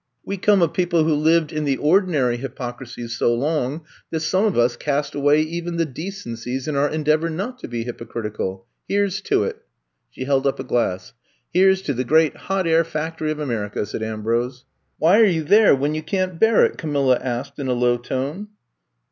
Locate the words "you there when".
15.31-15.93